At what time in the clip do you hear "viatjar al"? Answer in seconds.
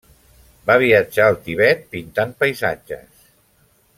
0.83-1.37